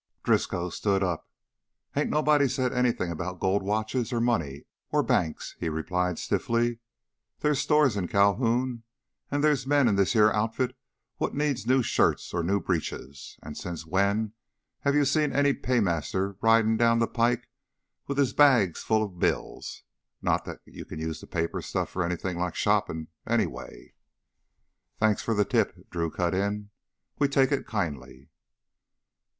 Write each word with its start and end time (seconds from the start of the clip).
Driscoll 0.23 0.71
stood 0.71 1.03
up. 1.03 1.29
"Ain't 1.95 2.09
nobody 2.09 2.47
said 2.47 2.73
anything 2.73 3.11
about 3.11 3.39
gold 3.39 3.61
watches 3.61 4.11
or 4.11 4.19
money 4.19 4.63
or 4.89 5.03
banks," 5.03 5.55
he 5.59 5.69
replied 5.69 6.17
stiffly. 6.17 6.79
"There's 7.41 7.59
stores 7.59 7.95
in 7.95 8.07
Calhoun, 8.07 8.81
and 9.29 9.43
there's 9.43 9.67
men 9.67 9.87
in 9.87 9.97
this 9.97 10.13
heah 10.13 10.31
outfit 10.31 10.75
what 11.17 11.35
needs 11.35 11.67
new 11.67 11.83
shirts 11.83 12.33
or 12.33 12.41
new 12.41 12.59
breeches. 12.59 13.37
And 13.43 13.55
since 13.55 13.85
when 13.85 14.33
have 14.79 14.95
you 14.95 15.05
seen 15.05 15.33
any 15.33 15.53
paymaster 15.53 16.35
ridin' 16.41 16.77
down 16.77 16.97
the 16.97 17.07
pike 17.07 17.47
with 18.07 18.17
his 18.17 18.33
bags 18.33 18.81
full 18.81 19.03
of 19.03 19.19
bills, 19.19 19.83
not 20.19 20.45
that 20.45 20.61
you 20.65 20.83
can 20.83 20.97
use 20.97 21.21
that 21.21 21.27
paper 21.29 21.61
stuff 21.61 21.89
for 21.91 22.03
anythin' 22.03 22.37
like 22.39 22.55
shoppin', 22.55 23.09
anyway!" 23.27 23.93
"Thanks 24.97 25.21
for 25.21 25.35
the 25.35 25.45
tip," 25.45 25.91
Drew 25.91 26.09
cut 26.09 26.33
in. 26.33 26.71
"We 27.19 27.27
take 27.27 27.51
it 27.51 27.67
kindly." 27.67 28.29